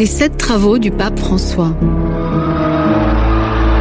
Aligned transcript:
Les 0.00 0.06
sept 0.06 0.38
travaux 0.38 0.78
du 0.78 0.90
pape 0.90 1.18
François. 1.18 1.74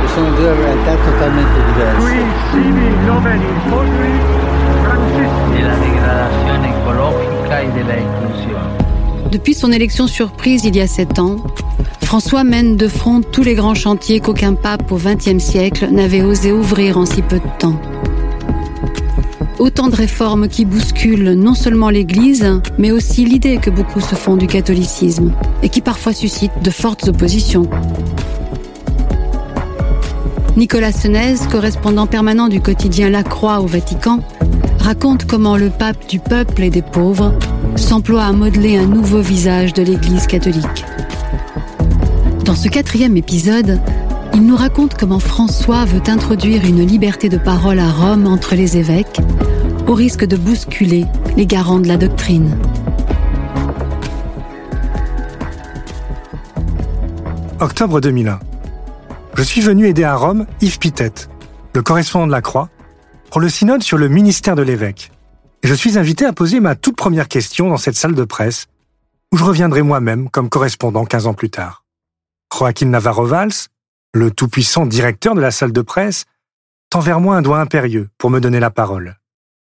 Ce 0.03 0.15
sont 0.15 0.29
deux 0.35 0.51
réalités 0.51 0.97
totalement 1.05 1.47
diverses. 1.69 2.03
Depuis 9.31 9.53
son 9.53 9.71
élection 9.71 10.07
surprise 10.07 10.65
il 10.65 10.75
y 10.75 10.81
a 10.81 10.87
sept 10.87 11.19
ans, 11.19 11.37
François 12.03 12.43
mène 12.43 12.75
de 12.75 12.89
front 12.89 13.21
tous 13.21 13.43
les 13.43 13.55
grands 13.55 13.73
chantiers 13.73 14.19
qu'aucun 14.19 14.55
pape 14.55 14.91
au 14.91 14.97
XXe 14.97 15.41
siècle 15.41 15.87
n'avait 15.89 16.23
osé 16.23 16.51
ouvrir 16.51 16.97
en 16.97 17.05
si 17.05 17.21
peu 17.21 17.37
de 17.37 17.47
temps. 17.59 17.79
Autant 19.59 19.89
de 19.89 19.95
réformes 19.95 20.47
qui 20.47 20.63
bousculent 20.63 21.33
non 21.33 21.53
seulement 21.53 21.89
l'Église, 21.89 22.61
mais 22.77 22.91
aussi 22.91 23.25
l'idée 23.25 23.57
que 23.57 23.69
beaucoup 23.69 23.99
se 23.99 24.15
font 24.15 24.37
du 24.37 24.47
catholicisme 24.47 25.33
et 25.61 25.67
qui 25.67 25.81
parfois 25.81 26.13
suscitent 26.13 26.63
de 26.63 26.69
fortes 26.69 27.09
oppositions. 27.09 27.69
Nicolas 30.55 30.93
Senez, 30.93 31.35
correspondant 31.51 32.07
permanent 32.07 32.47
du 32.47 32.61
quotidien 32.61 33.09
La 33.09 33.23
Croix 33.23 33.59
au 33.59 33.67
Vatican, 33.67 34.21
raconte 34.79 35.25
comment 35.25 35.57
le 35.57 35.69
pape 35.69 36.07
du 36.07 36.19
peuple 36.19 36.63
et 36.63 36.69
des 36.69 36.81
pauvres 36.81 37.33
s'emploie 37.75 38.23
à 38.23 38.31
modeler 38.31 38.77
un 38.77 38.85
nouveau 38.85 39.19
visage 39.19 39.73
de 39.73 39.83
l'Église 39.83 40.25
catholique. 40.25 40.85
Dans 42.45 42.55
ce 42.55 42.69
quatrième 42.69 43.17
épisode, 43.17 43.79
il 44.33 44.45
nous 44.45 44.55
raconte 44.55 44.97
comment 44.97 45.19
François 45.19 45.85
veut 45.85 46.01
introduire 46.07 46.65
une 46.65 46.85
liberté 46.85 47.29
de 47.29 47.37
parole 47.37 47.79
à 47.79 47.89
Rome 47.89 48.27
entre 48.27 48.55
les 48.55 48.77
évêques, 48.77 49.19
au 49.87 49.93
risque 49.93 50.25
de 50.25 50.37
bousculer 50.37 51.05
les 51.35 51.45
garants 51.45 51.79
de 51.79 51.87
la 51.87 51.97
doctrine. 51.97 52.57
Octobre 57.59 57.99
2001. 57.99 58.39
Je 59.35 59.43
suis 59.43 59.61
venu 59.61 59.87
aider 59.87 60.03
à 60.03 60.15
Rome 60.15 60.45
Yves 60.61 60.79
Pitette, 60.79 61.29
le 61.73 61.81
correspondant 61.81 62.27
de 62.27 62.31
la 62.31 62.41
Croix, 62.41 62.69
pour 63.31 63.41
le 63.41 63.49
synode 63.49 63.83
sur 63.83 63.97
le 63.97 64.07
ministère 64.07 64.55
de 64.55 64.61
l'évêque. 64.61 65.11
Et 65.63 65.67
je 65.67 65.73
suis 65.73 65.97
invité 65.97 66.25
à 66.25 66.33
poser 66.33 66.59
ma 66.59 66.75
toute 66.75 66.95
première 66.95 67.27
question 67.27 67.69
dans 67.69 67.77
cette 67.77 67.95
salle 67.95 68.15
de 68.15 68.23
presse, 68.23 68.67
où 69.31 69.37
je 69.37 69.43
reviendrai 69.43 69.81
moi-même 69.81 70.29
comme 70.29 70.49
correspondant 70.49 71.05
15 71.05 71.27
ans 71.27 71.33
plus 71.33 71.49
tard. 71.49 71.83
Joaquin 72.57 72.87
Navarro 72.87 73.25
Valls, 73.25 73.67
le 74.13 74.31
tout-puissant 74.31 74.85
directeur 74.85 75.35
de 75.35 75.41
la 75.41 75.51
salle 75.51 75.71
de 75.71 75.81
presse, 75.81 76.25
tend 76.89 76.99
vers 76.99 77.19
moi 77.19 77.35
un 77.35 77.41
doigt 77.41 77.59
impérieux 77.59 78.09
pour 78.17 78.29
me 78.29 78.39
donner 78.39 78.59
la 78.59 78.71
parole. 78.71 79.19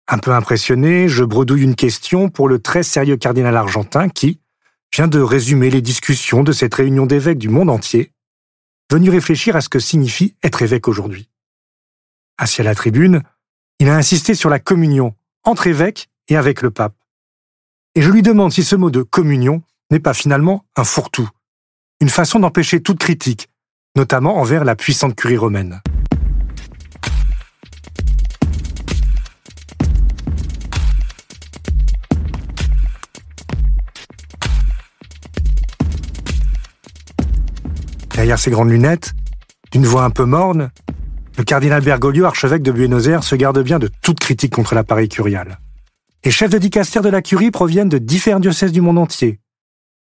Un 0.07 0.17
peu 0.17 0.31
impressionné, 0.31 1.07
je 1.07 1.23
bredouille 1.23 1.63
une 1.63 1.75
question 1.75 2.29
pour 2.29 2.47
le 2.47 2.59
très 2.59 2.83
sérieux 2.83 3.17
cardinal 3.17 3.55
argentin 3.55 4.09
qui 4.09 4.39
vient 4.93 5.07
de 5.07 5.19
résumer 5.19 5.69
les 5.69 5.81
discussions 5.81 6.43
de 6.43 6.51
cette 6.51 6.73
réunion 6.73 7.05
d'évêques 7.05 7.37
du 7.37 7.49
monde 7.49 7.69
entier, 7.69 8.11
venu 8.91 9.09
réfléchir 9.09 9.55
à 9.55 9.61
ce 9.61 9.69
que 9.69 9.79
signifie 9.79 10.35
être 10.43 10.61
évêque 10.61 10.88
aujourd'hui. 10.88 11.29
Assis 12.38 12.61
à 12.61 12.63
la 12.63 12.75
tribune, 12.75 13.23
il 13.79 13.89
a 13.89 13.95
insisté 13.95 14.35
sur 14.35 14.49
la 14.49 14.59
communion 14.59 15.16
entre 15.43 15.67
évêques 15.67 16.09
et 16.27 16.35
avec 16.35 16.61
le 16.61 16.72
pape. 16.72 16.95
Et 17.95 18.01
je 18.01 18.11
lui 18.11 18.22
demande 18.22 18.51
si 18.51 18.63
ce 18.63 18.75
mot 18.75 18.89
de 18.89 19.03
communion 19.03 19.63
n'est 19.91 19.99
pas 19.99 20.13
finalement 20.13 20.66
un 20.75 20.83
fourre-tout, 20.83 21.29
une 21.99 22.09
façon 22.09 22.39
d'empêcher 22.39 22.81
toute 22.81 22.99
critique, 22.99 23.49
notamment 23.95 24.37
envers 24.37 24.65
la 24.65 24.75
puissante 24.75 25.15
curie 25.15 25.37
romaine. 25.37 25.81
Derrière 38.15 38.39
ses 38.39 38.51
grandes 38.51 38.69
lunettes, 38.69 39.13
d'une 39.71 39.85
voix 39.85 40.03
un 40.03 40.09
peu 40.09 40.25
morne, 40.25 40.71
le 41.37 41.43
cardinal 41.43 41.83
Bergoglio, 41.83 42.25
archevêque 42.25 42.63
de 42.63 42.71
Buenos 42.71 43.07
Aires, 43.07 43.23
se 43.23 43.35
garde 43.35 43.61
bien 43.61 43.79
de 43.79 43.89
toute 44.01 44.19
critique 44.19 44.53
contre 44.53 44.75
l'appareil 44.75 45.09
curial. 45.09 45.59
Les 46.23 46.31
chefs 46.31 46.51
de 46.51 46.57
dicastère 46.57 47.01
de 47.01 47.09
la 47.09 47.21
curie 47.21 47.51
proviennent 47.51 47.89
de 47.89 47.97
différents 47.97 48.39
diocèses 48.39 48.71
du 48.71 48.81
monde 48.81 48.97
entier. 48.97 49.39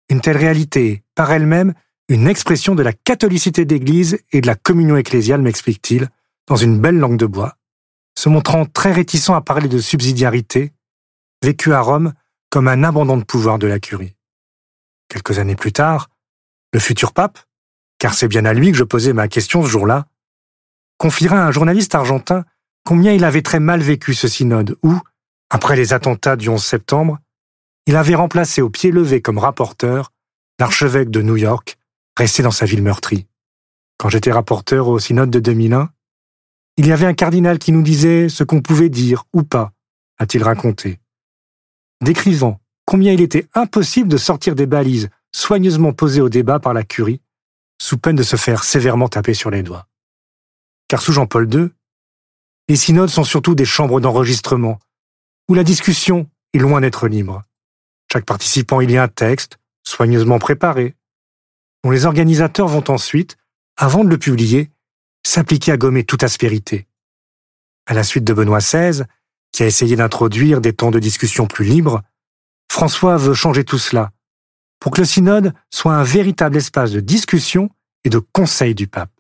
Une 0.10 0.22
telle 0.22 0.38
réalité 0.38 1.04
par 1.16 1.32
elle-même, 1.32 1.74
une 2.10 2.28
expression 2.28 2.76
de 2.76 2.84
la 2.84 2.94
catholicité 2.94 3.66
d'Église 3.66 4.20
et 4.32 4.42
de 4.42 4.48
la 4.48 4.56
communion 4.56 4.98
ecclésiale, 4.98 5.42
m'explique-t-il, 5.42 6.10
dans 6.48 6.56
une 6.56 6.80
belle 6.80 6.98
langue 6.98 7.18
de 7.18 7.26
bois, 7.26 7.58
se 8.18 8.30
montrant 8.30 8.66
très 8.66 8.92
réticent 8.92 9.30
à 9.30 9.42
parler 9.42 9.68
de 9.68 9.80
subsidiarité, 9.80 10.74
vécu 11.42 11.74
à 11.74 11.82
Rome 11.82 12.14
comme 12.50 12.68
un 12.68 12.84
abandon 12.84 13.18
de 13.18 13.24
pouvoir 13.24 13.58
de 13.58 13.68
la 13.68 13.80
curie. 13.80 14.16
Quelques 15.08 15.40
années 15.40 15.56
plus 15.56 15.72
tard, 15.72 16.10
le 16.74 16.80
futur 16.80 17.14
pape, 17.14 17.40
car 18.00 18.14
c'est 18.14 18.28
bien 18.28 18.46
à 18.46 18.54
lui 18.54 18.72
que 18.72 18.78
je 18.78 18.84
posais 18.84 19.14
ma 19.14 19.28
question 19.28 19.64
ce 19.64 19.70
jour-là, 19.70 20.08
confiera 20.98 21.38
à 21.38 21.48
un 21.48 21.52
journaliste 21.52 21.96
argentin 21.96 22.46
combien 22.86 23.14
il 23.14 23.24
avait 23.24 23.42
très 23.42 23.60
mal 23.60 23.82
vécu 23.82 24.14
ce 24.14 24.28
synode 24.28 24.78
où, 24.84 25.00
après 25.50 25.76
les 25.76 25.94
attentats 25.94 26.36
du 26.36 26.50
11 26.50 26.64
septembre, 26.64 27.20
il 27.86 27.96
avait 27.96 28.16
remplacé 28.16 28.62
au 28.62 28.70
pied 28.70 28.92
levé 28.92 29.22
comme 29.22 29.38
rapporteur 29.38 30.12
l'archevêque 30.60 31.10
de 31.10 31.22
New 31.22 31.38
York, 31.38 31.78
resté 32.18 32.44
dans 32.44 32.52
sa 32.52 32.66
ville 32.66 32.84
meurtrie. 32.84 33.28
Quand 33.98 34.10
j'étais 34.10 34.32
rapporteur 34.32 34.88
au 34.88 35.00
synode 35.00 35.30
de 35.30 35.40
2001, 35.40 35.90
il 36.78 36.88
y 36.88 36.92
avait 36.92 37.06
un 37.06 37.14
cardinal 37.14 37.60
qui 37.60 37.72
nous 37.72 37.84
disait 37.84 38.30
ce 38.30 38.44
qu'on 38.44 38.62
pouvait 38.62 38.90
dire 38.90 39.26
ou 39.34 39.44
pas, 39.44 39.72
a-t-il 40.18 40.44
raconté, 40.44 41.00
décrivant 42.02 42.60
combien 42.86 43.14
il 43.14 43.22
était 43.22 43.48
impossible 43.54 44.10
de 44.10 44.18
sortir 44.18 44.56
des 44.56 44.66
balises 44.66 45.10
soigneusement 45.32 45.94
posées 45.94 46.22
au 46.22 46.30
débat 46.30 46.60
par 46.60 46.74
la 46.74 46.84
curie, 46.84 47.22
sous 47.82 47.98
peine 47.98 48.16
de 48.16 48.24
se 48.24 48.36
faire 48.36 48.64
sévèrement 48.64 49.08
taper 49.08 49.34
sur 49.34 49.50
les 49.50 49.64
doigts. 49.64 49.88
Car 50.88 51.02
sous 51.02 51.14
Jean-Paul 51.14 51.52
II, 51.54 51.70
les 52.70 52.76
synodes 52.76 53.10
sont 53.10 53.24
surtout 53.24 53.56
des 53.56 53.66
chambres 53.66 54.00
d'enregistrement, 54.00 54.80
où 55.50 55.54
la 55.54 55.64
discussion 55.64 56.30
est 56.54 56.60
loin 56.60 56.82
d'être 56.82 57.08
libre. 57.08 57.42
Chaque 58.12 58.26
participant 58.26 58.80
y 58.80 58.88
lit 58.88 58.98
un 58.98 59.08
texte, 59.08 59.58
soigneusement 59.84 60.40
préparé, 60.40 60.96
dont 61.84 61.92
les 61.92 62.06
organisateurs 62.06 62.68
vont 62.68 62.84
ensuite, 62.90 63.38
avant 63.78 64.04
de 64.04 64.10
le 64.10 64.18
publier, 64.18 64.72
s'appliquer 65.26 65.72
à 65.72 65.78
gommer 65.78 66.04
toute 66.04 66.24
aspérité. 66.24 66.88
À 67.86 67.94
la 67.94 68.04
suite 68.04 68.24
de 68.24 68.34
Benoît 68.34 68.60
XVI, 68.60 69.04
qui 69.52 69.64
a 69.64 69.68
essayé 69.68 69.96
d'introduire 69.96 70.62
des 70.62 70.74
temps 70.74 70.92
de 70.92 71.00
discussion 71.00 71.48
plus 71.48 71.66
libres, 71.66 72.02
François 72.72 73.18
veut 73.18 73.34
changer 73.34 73.64
tout 73.64 73.78
cela, 73.78 74.12
pour 74.80 74.92
que 74.92 75.02
le 75.02 75.06
synode 75.06 75.54
soit 75.70 75.94
un 75.94 76.04
véritable 76.04 76.58
espace 76.58 76.92
de 76.92 77.00
discussion 77.00 77.70
et 78.04 78.10
de 78.10 78.20
conseil 78.20 78.76
du 78.76 78.88
pape. 78.88 79.12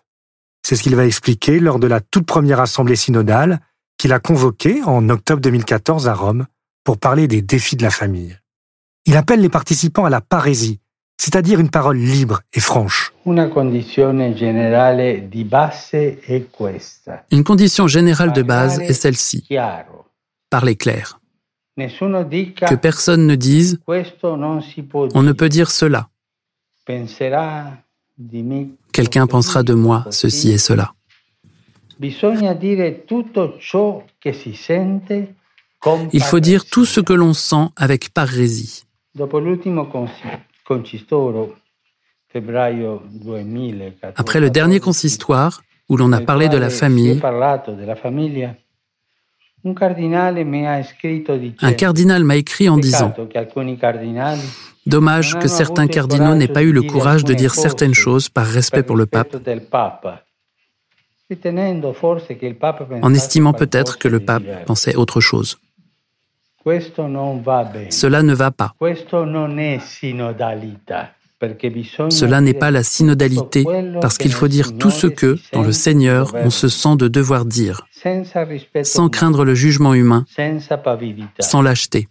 C'est 0.65 0.75
ce 0.75 0.83
qu'il 0.83 0.95
va 0.95 1.05
expliquer 1.05 1.59
lors 1.59 1.79
de 1.79 1.87
la 1.87 2.01
toute 2.01 2.25
première 2.25 2.59
assemblée 2.59 2.95
synodale 2.95 3.59
qu'il 3.97 4.13
a 4.13 4.19
convoquée 4.19 4.81
en 4.83 5.07
octobre 5.09 5.41
2014 5.41 6.07
à 6.07 6.13
Rome 6.13 6.47
pour 6.83 6.97
parler 6.97 7.27
des 7.27 7.41
défis 7.41 7.75
de 7.75 7.83
la 7.83 7.91
famille. 7.91 8.37
Il 9.05 9.17
appelle 9.17 9.41
les 9.41 9.49
participants 9.49 10.05
à 10.05 10.09
la 10.09 10.21
parésie, 10.21 10.79
c'est-à-dire 11.23 11.61
une 11.61 11.69
parole 11.69 11.97
libre 11.97 12.41
et 12.51 12.59
franche. 12.59 13.13
Une 13.25 13.49
condition 17.45 17.87
générale 17.87 18.33
de 18.33 18.41
base 18.41 18.81
est 18.81 18.91
celle-ci, 18.91 19.47
parler 20.49 20.75
clair. 20.75 21.21
Que 21.77 22.75
personne 22.75 23.25
ne 23.25 23.35
dise 23.35 23.79
on 23.87 25.23
ne 25.23 25.31
peut 25.31 25.47
dire 25.47 25.71
cela, 25.71 26.09
quelqu'un 28.91 29.25
pensera 29.25 29.63
de 29.63 29.73
moi 29.73 30.05
ceci 30.11 30.51
et 30.51 30.57
cela. 30.57 30.93
Il 36.11 36.23
faut 36.23 36.39
dire 36.41 36.65
tout 36.65 36.85
ce 36.85 36.99
que 36.99 37.13
l'on 37.13 37.33
sent 37.33 37.69
avec 37.77 38.13
parésie. 38.13 38.83
Dopo 40.65 40.75
l'ultimo 40.75 41.03
consi- 41.03 41.17
concistoro, 41.17 41.55
febbraio 42.27 43.01
2014, 43.11 44.13
Après 44.15 44.39
le 44.39 44.49
dernier 44.49 44.79
consistoire, 44.79 45.61
où 45.89 45.97
l'on 45.97 46.11
a 46.13 46.21
parlé 46.21 46.47
de 46.49 46.57
la 46.57 46.69
famille, 46.69 47.19
Un 51.61 51.73
cardinal 51.73 52.23
m'a 52.23 52.35
écrit 52.35 52.69
en 52.69 52.77
disant 52.77 53.13
Dommage 54.85 55.39
que 55.39 55.47
certains 55.47 55.87
cardinaux 55.87 56.35
n'aient 56.35 56.47
pas 56.47 56.63
eu 56.63 56.73
le 56.73 56.81
courage 56.81 57.23
de 57.23 57.33
dire 57.33 57.53
certaines 57.53 57.93
choses 57.93 58.27
par 58.29 58.45
respect 58.45 58.83
pour 58.83 58.97
le 58.97 59.05
pape, 59.05 59.37
en 63.01 63.13
estimant 63.13 63.53
peut-être 63.53 63.97
que 63.97 64.07
le 64.09 64.19
pape 64.19 64.65
pensait 64.65 64.95
autre 64.95 65.21
chose. 65.21 65.57
Questo 65.57 65.61
non 65.61 65.61
va 65.61 65.61
bene. 65.61 66.51
Cela 66.65 68.23
ne 68.23 68.33
va 68.33 68.51
pas. 68.51 68.73
Cela 72.09 72.41
n'est 72.41 72.53
pas 72.53 72.71
la 72.71 72.83
synodalité, 72.83 73.65
parce 73.99 74.17
qu'il 74.17 74.31
faut 74.31 74.47
dire 74.47 74.77
tout 74.77 74.91
ce 74.91 75.07
que, 75.07 75.37
dans 75.51 75.63
le 75.63 75.73
Seigneur, 75.73 76.33
on 76.35 76.49
se 76.49 76.69
sent 76.69 76.95
de 76.95 77.07
devoir 77.09 77.45
dire, 77.45 77.85
sans 78.83 79.09
craindre 79.09 79.43
le 79.43 79.55
jugement 79.55 79.93
humain, 79.93 80.25
sans 81.39 81.61
lâcheté. 81.61 82.07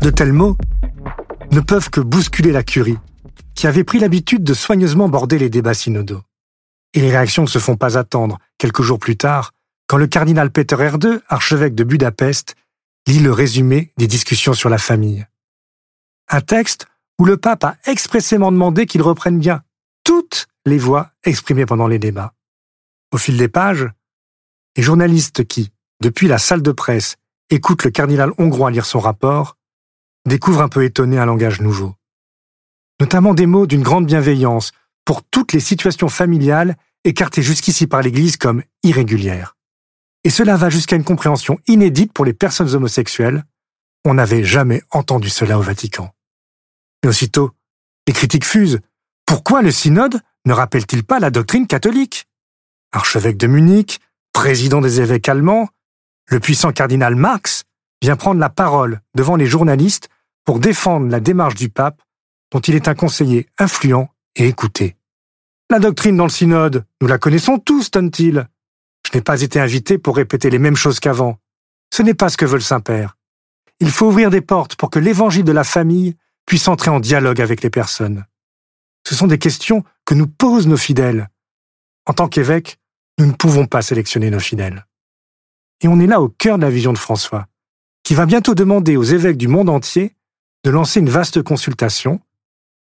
De 0.00 0.08
tels 0.08 0.32
mots 0.32 0.56
ne 1.50 1.60
peuvent 1.60 1.90
que 1.90 2.00
bousculer 2.00 2.52
la 2.52 2.62
curie, 2.62 2.96
qui 3.54 3.66
avait 3.66 3.84
pris 3.84 3.98
l'habitude 3.98 4.44
de 4.44 4.54
soigneusement 4.54 5.10
border 5.10 5.38
les 5.38 5.50
débats 5.50 5.74
synodaux. 5.74 6.22
Et 6.94 7.00
les 7.00 7.10
réactions 7.10 7.42
ne 7.42 7.48
se 7.48 7.58
font 7.58 7.76
pas 7.76 7.98
attendre, 7.98 8.38
quelques 8.58 8.82
jours 8.82 8.98
plus 8.98 9.16
tard, 9.16 9.52
quand 9.86 9.96
le 9.96 10.06
cardinal 10.06 10.50
Peter 10.50 10.76
R2, 10.76 11.20
archevêque 11.28 11.74
de 11.74 11.84
Budapest, 11.84 12.54
lit 13.06 13.18
le 13.18 13.32
résumé 13.32 13.92
des 13.96 14.06
discussions 14.06 14.52
sur 14.52 14.68
la 14.68 14.78
famille. 14.78 15.26
Un 16.28 16.40
texte 16.40 16.86
où 17.18 17.24
le 17.24 17.36
pape 17.36 17.64
a 17.64 17.76
expressément 17.86 18.52
demandé 18.52 18.86
qu'il 18.86 19.02
reprenne 19.02 19.38
bien 19.38 19.62
toutes 20.04 20.46
les 20.64 20.78
voix 20.78 21.10
exprimées 21.24 21.66
pendant 21.66 21.88
les 21.88 21.98
débats. 21.98 22.34
Au 23.12 23.18
fil 23.18 23.36
des 23.36 23.48
pages, 23.48 23.88
les 24.76 24.82
journalistes 24.82 25.44
qui, 25.44 25.72
depuis 26.00 26.28
la 26.28 26.38
salle 26.38 26.62
de 26.62 26.72
presse, 26.72 27.16
écoutent 27.50 27.84
le 27.84 27.90
cardinal 27.90 28.32
hongrois 28.38 28.70
lire 28.70 28.86
son 28.86 29.00
rapport, 29.00 29.56
découvrent 30.26 30.62
un 30.62 30.68
peu 30.68 30.84
étonné 30.84 31.18
un 31.18 31.26
langage 31.26 31.60
nouveau. 31.60 31.94
Notamment 33.00 33.34
des 33.34 33.46
mots 33.46 33.66
d'une 33.66 33.82
grande 33.82 34.06
bienveillance 34.06 34.72
pour 35.10 35.24
toutes 35.24 35.52
les 35.52 35.58
situations 35.58 36.08
familiales 36.08 36.76
écartées 37.02 37.42
jusqu'ici 37.42 37.88
par 37.88 38.00
l'Église 38.00 38.36
comme 38.36 38.62
irrégulières. 38.84 39.56
Et 40.22 40.30
cela 40.30 40.56
va 40.56 40.70
jusqu'à 40.70 40.94
une 40.94 41.02
compréhension 41.02 41.58
inédite 41.66 42.12
pour 42.12 42.24
les 42.24 42.32
personnes 42.32 42.72
homosexuelles. 42.76 43.44
On 44.04 44.14
n'avait 44.14 44.44
jamais 44.44 44.84
entendu 44.92 45.28
cela 45.28 45.58
au 45.58 45.62
Vatican. 45.62 46.14
Mais 47.02 47.08
aussitôt, 47.08 47.50
les 48.06 48.12
critiques 48.12 48.44
fusent. 48.44 48.78
Pourquoi 49.26 49.62
le 49.62 49.72
synode 49.72 50.20
ne 50.46 50.52
rappelle-t-il 50.52 51.02
pas 51.02 51.18
la 51.18 51.32
doctrine 51.32 51.66
catholique? 51.66 52.28
Archevêque 52.92 53.36
de 53.36 53.48
Munich, 53.48 53.98
président 54.32 54.80
des 54.80 55.00
évêques 55.00 55.28
allemands, 55.28 55.70
le 56.28 56.38
puissant 56.38 56.70
cardinal 56.70 57.16
Marx 57.16 57.64
vient 58.00 58.14
prendre 58.14 58.38
la 58.38 58.48
parole 58.48 59.00
devant 59.16 59.34
les 59.34 59.46
journalistes 59.46 60.08
pour 60.44 60.60
défendre 60.60 61.08
la 61.08 61.18
démarche 61.18 61.56
du 61.56 61.68
pape 61.68 62.00
dont 62.52 62.60
il 62.60 62.76
est 62.76 62.86
un 62.86 62.94
conseiller 62.94 63.48
influent 63.58 64.08
et 64.36 64.46
écouté. 64.46 64.94
La 65.70 65.78
doctrine 65.78 66.16
dans 66.16 66.24
le 66.24 66.30
synode, 66.30 66.84
nous 67.00 67.06
la 67.06 67.18
connaissons 67.18 67.60
tous, 67.60 67.92
tonne-t-il. 67.92 68.48
Je 69.06 69.16
n'ai 69.16 69.22
pas 69.22 69.40
été 69.40 69.60
invité 69.60 69.98
pour 69.98 70.16
répéter 70.16 70.50
les 70.50 70.58
mêmes 70.58 70.74
choses 70.74 70.98
qu'avant. 70.98 71.38
Ce 71.94 72.02
n'est 72.02 72.14
pas 72.14 72.28
ce 72.28 72.36
que 72.36 72.44
veut 72.44 72.56
le 72.56 72.60
Saint-Père. 72.60 73.16
Il 73.78 73.92
faut 73.92 74.08
ouvrir 74.08 74.30
des 74.30 74.40
portes 74.40 74.74
pour 74.74 74.90
que 74.90 74.98
l'évangile 74.98 75.44
de 75.44 75.52
la 75.52 75.62
famille 75.62 76.16
puisse 76.44 76.66
entrer 76.66 76.90
en 76.90 76.98
dialogue 76.98 77.40
avec 77.40 77.62
les 77.62 77.70
personnes. 77.70 78.26
Ce 79.06 79.14
sont 79.14 79.28
des 79.28 79.38
questions 79.38 79.84
que 80.04 80.14
nous 80.14 80.26
posent 80.26 80.66
nos 80.66 80.76
fidèles. 80.76 81.30
En 82.04 82.14
tant 82.14 82.26
qu'évêques, 82.26 82.80
nous 83.18 83.26
ne 83.26 83.32
pouvons 83.32 83.66
pas 83.66 83.80
sélectionner 83.80 84.30
nos 84.30 84.40
fidèles. 84.40 84.86
Et 85.82 85.88
on 85.88 86.00
est 86.00 86.08
là 86.08 86.20
au 86.20 86.30
cœur 86.30 86.58
de 86.58 86.62
la 86.62 86.70
vision 86.70 86.92
de 86.92 86.98
François, 86.98 87.46
qui 88.02 88.14
va 88.14 88.26
bientôt 88.26 88.56
demander 88.56 88.96
aux 88.96 89.04
évêques 89.04 89.38
du 89.38 89.46
monde 89.46 89.68
entier 89.68 90.16
de 90.64 90.70
lancer 90.70 90.98
une 90.98 91.10
vaste 91.10 91.42
consultation, 91.42 92.20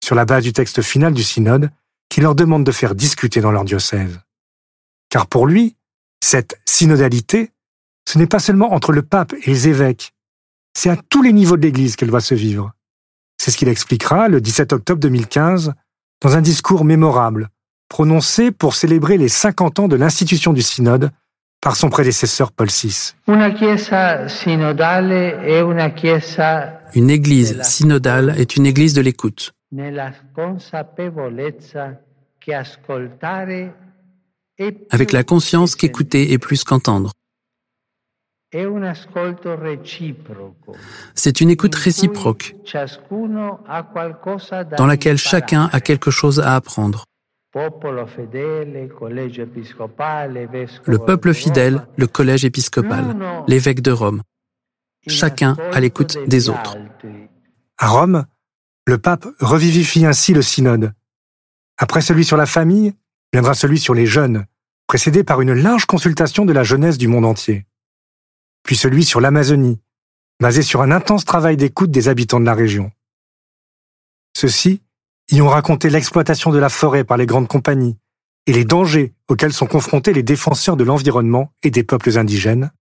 sur 0.03 0.15
la 0.15 0.25
base 0.25 0.43
du 0.43 0.51
texte 0.51 0.81
final 0.81 1.13
du 1.13 1.23
synode, 1.23 1.69
qui 2.11 2.19
leur 2.19 2.35
demande 2.35 2.65
de 2.65 2.73
faire 2.73 2.93
discuter 2.93 3.39
dans 3.39 3.51
leur 3.51 3.63
diocèse. 3.63 4.19
Car 5.09 5.27
pour 5.27 5.47
lui, 5.47 5.77
cette 6.21 6.59
synodalité, 6.65 7.51
ce 8.07 8.17
n'est 8.17 8.27
pas 8.27 8.39
seulement 8.39 8.73
entre 8.73 8.91
le 8.91 9.01
pape 9.01 9.33
et 9.33 9.49
les 9.49 9.69
évêques, 9.69 10.13
c'est 10.73 10.89
à 10.89 10.97
tous 10.97 11.23
les 11.23 11.31
niveaux 11.31 11.55
de 11.55 11.61
l'Église 11.61 11.95
qu'elle 11.95 12.09
doit 12.09 12.19
se 12.19 12.35
vivre. 12.35 12.73
C'est 13.37 13.49
ce 13.49 13.57
qu'il 13.57 13.69
expliquera 13.69 14.27
le 14.27 14.41
17 14.41 14.73
octobre 14.73 14.99
2015 14.99 15.73
dans 16.21 16.35
un 16.35 16.41
discours 16.41 16.83
mémorable, 16.83 17.47
prononcé 17.87 18.51
pour 18.51 18.75
célébrer 18.75 19.17
les 19.17 19.29
50 19.29 19.79
ans 19.79 19.87
de 19.87 19.95
l'institution 19.95 20.51
du 20.51 20.61
synode 20.61 21.11
par 21.61 21.77
son 21.77 21.89
prédécesseur 21.89 22.51
Paul 22.51 22.67
VI. 22.67 23.13
Una 23.27 23.53
chiesa 23.53 24.27
sinodale 24.27 25.43
è 25.45 25.61
una 25.61 25.91
chiesa 25.91 26.81
Une 26.93 27.09
église 27.09 27.61
synodale 27.61 28.35
est 28.37 28.57
une 28.57 28.65
église 28.65 28.93
de 28.93 29.01
l'écoute, 29.01 29.53
nella 29.73 30.13
consapevolezza 30.33 32.01
che 32.37 32.53
ascoltare 32.53 33.75
è 34.53 34.71
più 34.71 34.85
avec 34.89 35.11
la 35.11 35.23
conscience 35.23 35.75
qu'écouter 35.75 36.31
est 36.31 36.39
plus 36.39 36.63
qu'entendre. 36.63 37.11
È 38.49 38.65
un 38.65 38.83
ascolto 38.83 39.55
reciproco. 39.55 40.75
C'est 41.13 41.39
une 41.39 41.51
écoute 41.51 41.75
réciproque, 41.75 42.57
Ciascuno 42.63 43.63
ha 43.65 43.83
qualcosa 43.83 44.63
da 44.63 44.75
dans 44.75 44.87
laquelle 44.87 45.17
chacun 45.17 45.69
a 45.71 45.79
quelque 45.79 46.11
chose 46.11 46.39
à 46.39 46.55
apprendre. 46.55 47.05
Popolo 47.49 48.05
fedele, 48.07 48.87
collegio 48.87 49.43
episcopale, 49.43 50.47
vescovo 50.47 50.91
Le 50.91 50.99
peuple 50.99 51.33
fidèle, 51.33 51.87
le 51.95 52.07
collège 52.07 52.43
épiscopal, 52.43 53.15
l'évêque 53.47 53.81
de 53.81 53.91
Rome, 53.91 54.21
chacun 55.07 55.55
à 55.71 55.79
l'écoute 55.79 56.17
des 56.27 56.49
autres. 56.49 56.77
À 57.77 57.87
Rome, 57.87 58.25
le 58.85 58.97
pape 58.97 59.27
revivifie 59.39 60.05
ainsi 60.05 60.33
le 60.33 60.41
synode. 60.41 60.93
Après 61.77 62.01
celui 62.01 62.25
sur 62.25 62.37
la 62.37 62.45
famille, 62.45 62.93
viendra 63.33 63.53
celui 63.53 63.79
sur 63.79 63.93
les 63.93 64.05
jeunes, 64.05 64.45
précédé 64.87 65.23
par 65.23 65.41
une 65.41 65.53
large 65.53 65.85
consultation 65.85 66.45
de 66.45 66.53
la 66.53 66.63
jeunesse 66.63 66.97
du 66.97 67.07
monde 67.07 67.25
entier. 67.25 67.65
Puis 68.63 68.75
celui 68.75 69.05
sur 69.05 69.21
l'Amazonie, 69.21 69.79
basé 70.39 70.63
sur 70.63 70.81
un 70.81 70.91
intense 70.91 71.25
travail 71.25 71.57
d'écoute 71.57 71.91
des 71.91 72.07
habitants 72.07 72.39
de 72.39 72.45
la 72.45 72.55
région. 72.55 72.91
Ceux-ci 74.35 74.81
y 75.29 75.41
ont 75.41 75.47
raconté 75.47 75.89
l'exploitation 75.89 76.51
de 76.51 76.57
la 76.57 76.69
forêt 76.69 77.03
par 77.03 77.17
les 77.17 77.25
grandes 77.25 77.47
compagnies 77.47 77.97
et 78.47 78.53
les 78.53 78.65
dangers 78.65 79.13
auxquels 79.27 79.53
sont 79.53 79.67
confrontés 79.67 80.13
les 80.13 80.23
défenseurs 80.23 80.77
de 80.77 80.83
l'environnement 80.83 81.53
et 81.63 81.69
des 81.69 81.83
peuples 81.83 82.17
indigènes, 82.17 82.71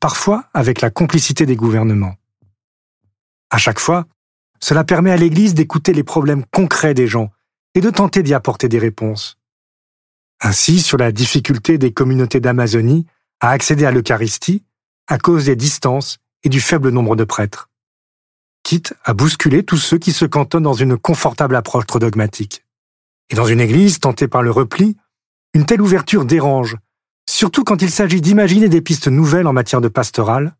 parfois 0.00 0.44
avec 0.52 0.80
la 0.80 0.90
complicité 0.90 1.46
des 1.46 1.56
gouvernements. 1.56 2.16
À 3.50 3.58
chaque 3.58 3.80
fois, 3.80 4.06
cela 4.62 4.84
permet 4.84 5.10
à 5.10 5.16
l'Église 5.16 5.54
d'écouter 5.54 5.92
les 5.92 6.04
problèmes 6.04 6.44
concrets 6.52 6.94
des 6.94 7.08
gens 7.08 7.30
et 7.74 7.80
de 7.80 7.90
tenter 7.90 8.22
d'y 8.22 8.32
apporter 8.32 8.68
des 8.68 8.78
réponses. 8.78 9.38
Ainsi, 10.40 10.80
sur 10.80 10.98
la 10.98 11.10
difficulté 11.10 11.78
des 11.78 11.92
communautés 11.92 12.40
d'Amazonie 12.40 13.06
à 13.40 13.50
accéder 13.50 13.84
à 13.84 13.90
l'Eucharistie 13.90 14.64
à 15.08 15.18
cause 15.18 15.46
des 15.46 15.56
distances 15.56 16.18
et 16.44 16.48
du 16.48 16.60
faible 16.60 16.90
nombre 16.90 17.16
de 17.16 17.24
prêtres, 17.24 17.70
quitte 18.62 18.94
à 19.04 19.14
bousculer 19.14 19.64
tous 19.64 19.78
ceux 19.78 19.98
qui 19.98 20.12
se 20.12 20.24
cantonnent 20.24 20.62
dans 20.62 20.74
une 20.74 20.96
confortable 20.96 21.56
approche 21.56 21.86
trop 21.86 21.98
dogmatique. 21.98 22.64
Et 23.30 23.34
dans 23.34 23.46
une 23.46 23.60
Église 23.60 23.98
tentée 23.98 24.28
par 24.28 24.42
le 24.42 24.52
repli, 24.52 24.96
une 25.54 25.66
telle 25.66 25.82
ouverture 25.82 26.24
dérange, 26.24 26.76
surtout 27.28 27.64
quand 27.64 27.82
il 27.82 27.90
s'agit 27.90 28.20
d'imaginer 28.20 28.68
des 28.68 28.80
pistes 28.80 29.08
nouvelles 29.08 29.48
en 29.48 29.52
matière 29.52 29.80
de 29.80 29.88
pastorale 29.88 30.54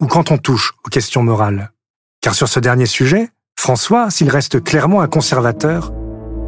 ou 0.00 0.08
quand 0.08 0.32
on 0.32 0.38
touche 0.38 0.74
aux 0.84 0.88
questions 0.88 1.22
morales. 1.22 1.72
Car 2.20 2.34
sur 2.34 2.48
ce 2.48 2.60
dernier 2.60 2.84
sujet, 2.84 3.30
François, 3.58 4.10
s'il 4.10 4.28
reste 4.28 4.62
clairement 4.62 5.00
un 5.00 5.08
conservateur, 5.08 5.92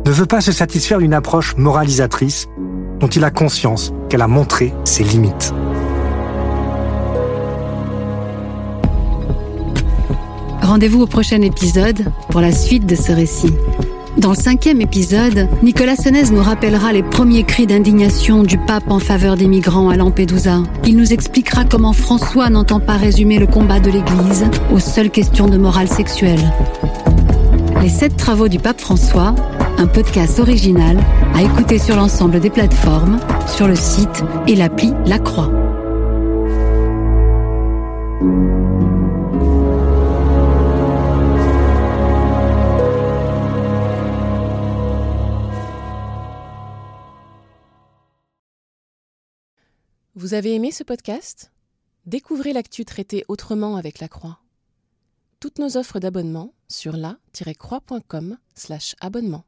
ne 0.05 0.11
veut 0.11 0.27
pas 0.27 0.43
se 0.43 0.53
satisfaire 0.53 0.99
d'une 0.99 1.15
approche 1.15 1.57
moralisatrice 1.57 2.47
dont 3.01 3.09
il 3.09 3.25
a 3.25 3.31
conscience 3.31 3.93
qu'elle 4.11 4.21
a 4.21 4.29
montré 4.29 4.75
ses 4.85 5.03
limites. 5.03 5.55
Rendez-vous 10.61 11.03
au 11.03 11.07
prochain 11.07 11.41
épisode 11.41 12.05
pour 12.29 12.43
la 12.43 12.53
suite 12.53 12.85
de 12.85 12.95
ce 12.95 13.13
récit. 13.13 13.55
Dans 14.19 14.31
le 14.31 14.37
cinquième 14.37 14.81
épisode, 14.83 15.49
Nicolas 15.63 15.97
Senez 15.97 16.31
nous 16.31 16.43
rappellera 16.43 16.93
les 16.93 17.03
premiers 17.03 17.45
cris 17.45 17.67
d'indignation 17.67 18.43
du 18.43 18.59
pape 18.59 18.91
en 18.91 18.99
faveur 18.99 19.37
des 19.37 19.49
migrants 19.49 19.89
à 19.89 19.97
Lampedusa. 19.97 20.63
Il 20.87 20.97
nous 20.97 21.13
expliquera 21.13 21.65
comment 21.65 21.95
François 21.95 22.51
n'entend 22.51 22.79
pas 22.79 22.97
résumer 22.97 23.39
le 23.39 23.47
combat 23.47 23.81
de 23.81 23.91
l'Église 23.91 24.45
aux 24.71 24.81
seules 24.81 25.11
questions 25.11 25.49
de 25.49 25.57
morale 25.57 25.89
sexuelle. 25.89 26.53
Les 27.81 27.89
sept 27.89 28.17
travaux 28.17 28.49
du 28.49 28.59
pape 28.59 28.81
François, 28.81 29.35
un 29.79 29.87
podcast 29.87 30.39
original 30.39 30.99
à 31.35 31.43
écouter 31.43 31.79
sur 31.79 31.97
l'ensemble 31.97 32.39
des 32.39 32.51
plateformes, 32.51 33.19
sur 33.47 33.67
le 33.67 33.75
site 33.75 34.23
et 34.47 34.55
l'appli 34.55 34.93
La 35.07 35.19
Croix. 35.19 35.51
Vous 50.23 50.35
avez 50.35 50.55
aimé 50.55 50.71
ce 50.71 50.85
podcast? 50.85 51.51
Découvrez 52.07 52.53
l'actu 52.53 52.85
traité 52.85 53.25
autrement 53.27 53.75
avec 53.75 53.99
la 53.99 54.07
Croix. 54.07 54.39
Toutes 55.41 55.59
nos 55.59 55.77
offres 55.77 55.99
d'abonnement 55.99 56.55
sur 56.69 56.97
la-croix.com/abonnement. 56.97 59.45